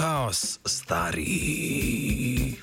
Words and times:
kaos, 0.00 0.60
stari. 0.64 2.56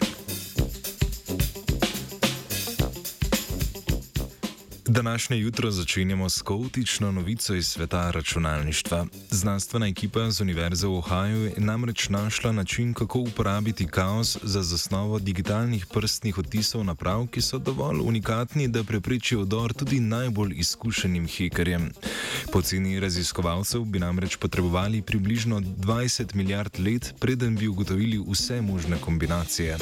Današnje 4.89 5.37
jutro 5.37 5.71
začenjamo 5.71 6.29
s 6.29 6.41
kaotično 6.41 7.11
novico 7.11 7.55
iz 7.55 7.67
sveta 7.67 8.11
računalništva. 8.11 9.05
Znanstvena 9.31 9.87
ekipa 9.87 10.31
z 10.31 10.41
Univerze 10.41 10.87
v 10.87 10.93
Ohaju 10.93 11.43
je 11.43 11.53
namreč 11.57 12.09
našla 12.09 12.51
način, 12.51 12.93
kako 12.93 13.19
uporabiti 13.19 13.87
kaos 13.87 14.37
za 14.43 14.63
zasnovo 14.63 15.19
digitalnih 15.19 15.85
prstnih 15.93 16.37
odtisov 16.37 16.83
naprav, 16.83 17.27
ki 17.27 17.41
so 17.41 17.57
dovolj 17.57 17.99
unikatni, 18.03 18.67
da 18.67 18.83
preprečijo 18.83 19.41
odor 19.41 19.73
tudi 19.73 19.99
najbolj 19.99 20.53
izkušenim 20.55 21.27
hekerjem. 21.27 21.91
Po 22.51 22.61
ceni 22.61 22.99
raziskovalcev 22.99 23.81
bi 23.81 23.99
namreč 23.99 24.35
potrebovali 24.35 25.01
približno 25.01 25.59
20 25.59 26.35
milijard 26.35 26.79
let, 26.79 27.13
preden 27.19 27.55
bi 27.55 27.67
ugotovili 27.67 28.23
vse 28.29 28.61
možne 28.61 28.97
kombinacije. 28.97 29.77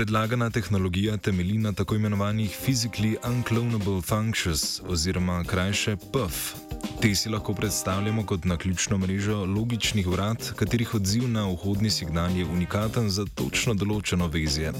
Predlagana 0.00 0.50
tehnologija 0.50 1.16
temelji 1.16 1.58
na 1.58 1.72
tako 1.72 1.94
imenovanih 1.94 2.58
Physically 2.66 3.16
Unclonable 3.28 4.00
Functions 4.02 4.80
oziroma 4.88 5.44
krajše 5.44 5.96
PUF. 6.12 6.54
Te 7.00 7.14
si 7.14 7.28
lahko 7.28 7.54
predstavljamo 7.54 8.26
kot 8.26 8.44
naključno 8.44 8.98
mrežo 8.98 9.44
logičnih 9.44 10.06
vrat, 10.06 10.52
katerih 10.56 10.94
odziv 10.94 11.28
na 11.28 11.46
vhodni 11.48 11.90
signal 11.90 12.36
je 12.36 12.44
unikaten 12.44 13.10
za 13.10 13.24
točno 13.34 13.74
določeno 13.74 14.26
vezje. 14.26 14.72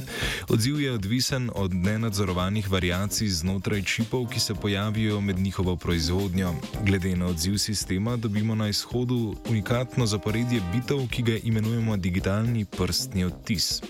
Odziv 0.48 0.80
je 0.80 0.92
odvisen 0.92 1.50
od 1.54 1.74
nenadzorovanih 1.74 2.70
variacij 2.70 3.28
znotraj 3.28 3.82
čipov, 3.82 4.26
ki 4.28 4.40
se 4.40 4.54
pojavijo 4.54 5.20
med 5.20 5.38
njihovo 5.38 5.76
proizvodnjo. 5.76 6.54
Glede 6.86 7.16
na 7.16 7.26
odziv 7.26 7.56
sistema 7.58 8.16
dobimo 8.16 8.54
na 8.54 8.68
izhodu 8.68 9.36
unikatno 9.48 10.06
zaporedje 10.06 10.60
bitov, 10.72 11.08
ki 11.08 11.22
ga 11.22 11.36
imenujemo 11.42 11.96
digitalni 11.96 12.64
prstni 12.64 13.24
odtis. 13.24 13.82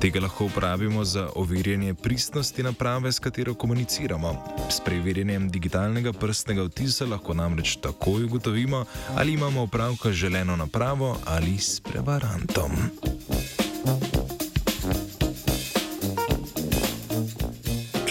Tega 0.00 0.20
lahko 0.20 0.48
uporabimo 0.66 1.04
za 1.04 1.28
overjanje 1.34 1.94
pristnosti 1.94 2.62
naprave, 2.62 3.12
s 3.12 3.18
katero 3.18 3.54
komuniciramo. 3.54 4.44
S 4.70 4.80
preverjanjem 4.84 5.48
digitalnega 5.50 6.12
prstnega 6.12 6.62
odtisa 6.62 7.06
lahko 7.06 7.34
namreč 7.34 7.76
takoj 7.76 8.24
ugotovimo, 8.24 8.84
ali 9.16 9.32
imamo 9.32 9.62
opravka 9.62 10.10
z 10.10 10.12
želeno 10.12 10.56
napravo 10.56 11.18
ali 11.24 11.58
s 11.58 11.80
prevarantom. 11.80 12.70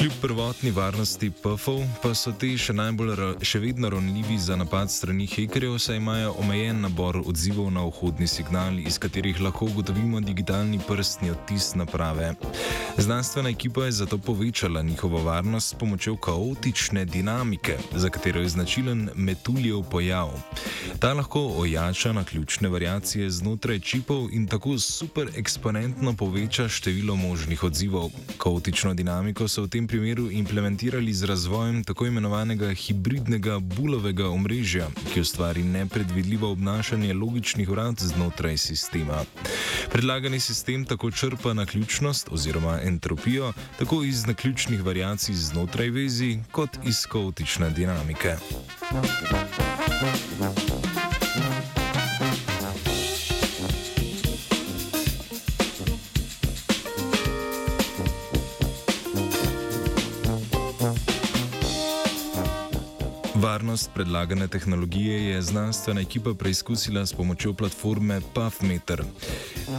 Kljub 0.05 0.21
prvotni 0.21 0.71
varnosti 0.71 1.31
PUF-ov 1.43 1.79
pa 2.03 2.11
so 2.13 2.29
ti 2.37 2.51
še, 2.61 2.75
najbolj, 2.77 3.39
še 3.41 3.57
vedno 3.63 3.89
ronljivi 3.89 4.35
za 4.37 4.53
napad 4.53 4.91
strani 4.93 5.25
hekerjev, 5.25 5.79
saj 5.81 5.97
imajo 5.97 6.35
omejen 6.43 6.83
nabor 6.85 7.17
odzivov 7.23 7.71
na 7.73 7.87
vhodni 7.87 8.27
signal, 8.29 8.77
iz 8.77 8.99
katerih 9.01 9.41
lahko 9.41 9.65
ugotovimo 9.65 10.21
digitalni 10.21 10.77
prstni 10.77 11.33
odtis 11.33 11.71
naprave. 11.73 12.35
Znanstvena 13.01 13.49
ekipa 13.49 13.87
je 13.89 13.97
zato 14.03 14.21
povečala 14.21 14.85
njihovo 14.85 15.23
varnost 15.25 15.73
s 15.73 15.79
pomočjo 15.81 16.19
kaotične 16.21 17.05
dinamike, 17.05 17.79
za 17.95 18.13
katero 18.13 18.45
je 18.45 18.53
značilen 18.59 19.09
metuljev 19.15 19.81
pojav. 19.89 20.37
Ta 20.99 21.13
lahko 21.13 21.41
ojača 21.57 22.13
na 22.13 22.23
ključne 22.23 22.69
variacije 22.69 23.29
znotraj 23.29 23.79
čipov 23.79 24.27
in 24.31 24.47
tako 24.47 24.79
super 24.79 25.29
eksponentno 25.35 26.13
poveča 26.13 26.69
število 26.69 27.15
možnih 27.15 27.63
odzivov. 27.63 28.09
Kaotično 28.37 28.93
dinamiko 28.93 29.47
so 29.47 29.63
v 29.63 29.69
tem 29.69 29.87
primeru 29.87 30.31
implementirali 30.31 31.13
z 31.13 31.25
razvojem 31.25 31.83
tako 31.83 32.05
imenovanega 32.05 32.73
hibridnega 32.73 33.59
bulovega 33.59 34.29
omrežja, 34.29 34.87
ki 35.13 35.21
ustvari 35.21 35.63
nepredvidljivo 35.63 36.51
obnašanje 36.51 37.13
logičnih 37.13 37.69
vrat 37.69 38.01
znotraj 38.01 38.57
sistema. 38.57 39.23
Predlagani 39.91 40.39
sistem 40.39 40.85
tako 40.85 41.11
črpa 41.11 41.53
naključnost 41.53 42.27
oziroma 42.31 42.79
entropijo 42.83 43.53
tako 43.79 44.03
iz 44.03 44.25
naključnih 44.27 44.83
variacij 44.83 45.35
znotraj 45.35 45.89
vezi 45.89 46.39
kot 46.51 46.69
iz 46.83 47.05
kaotične 47.05 47.69
dinamike. 47.69 48.35
Varnost 63.35 63.89
predlagane 63.93 64.47
tehnologije 64.47 65.25
je 65.25 65.41
znanstvena 65.41 66.01
ekipa 66.01 66.33
preizkusila 66.33 67.05
s 67.05 67.13
pomočjo 67.13 67.53
platforme 67.53 68.21
PuffMeter. 68.33 69.03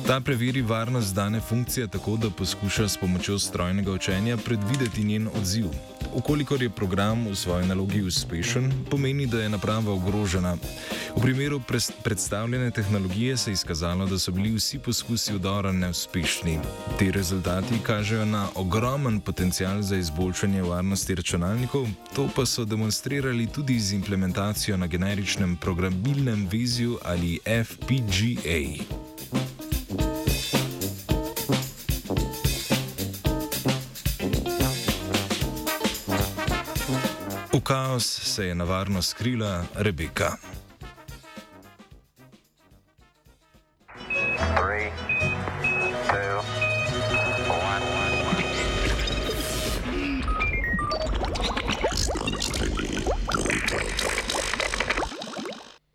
Ta 0.06 0.20
preveri 0.20 0.62
varnost 0.62 1.14
dane 1.14 1.40
funkcije 1.40 1.88
tako, 1.88 2.16
da 2.16 2.30
poskuša 2.30 2.88
s 2.88 2.96
pomočjo 2.96 3.38
strojnega 3.38 3.92
učenja 3.92 4.36
predvideti 4.36 5.04
njen 5.04 5.28
odziv. 5.40 5.66
Ukolikor 6.14 6.62
je 6.62 6.70
program 6.70 7.26
v 7.26 7.34
svoji 7.36 7.66
nalogi 7.66 8.02
uspešen, 8.02 8.72
pomeni, 8.90 9.26
da 9.26 9.42
je 9.42 9.48
naprava 9.48 9.92
ogrožena. 9.92 10.56
V 11.16 11.20
primeru 11.22 11.60
predstavljene 12.04 12.70
tehnologije 12.70 13.36
se 13.36 13.50
je 13.50 13.52
izkazalo, 13.52 14.06
da 14.06 14.18
so 14.18 14.32
bili 14.32 14.54
vsi 14.54 14.78
poskusi 14.78 15.34
udora 15.34 15.72
neuspešni. 15.72 16.58
Ti 16.98 17.10
rezultati 17.10 17.78
kažejo 17.82 18.24
na 18.24 18.48
ogromen 18.54 19.20
potencial 19.20 19.82
za 19.82 19.96
izboljšanje 19.96 20.62
varnosti 20.62 21.14
računalnikov, 21.14 21.86
to 22.14 22.28
pa 22.36 22.46
so 22.46 22.64
demonstrirali 22.64 23.46
tudi 23.46 23.80
z 23.80 23.92
implementacijo 23.92 24.76
na 24.76 24.86
generičnem 24.86 25.56
programabilnem 25.56 26.48
viziju 26.50 26.98
ali 27.04 27.38
FPGA. 27.44 29.05
V 37.56 37.60
kaos 37.60 38.04
se 38.04 38.44
je 38.46 38.54
na 38.54 38.64
varno 38.64 39.02
skrila 39.02 39.64
Rebeka. 39.74 40.36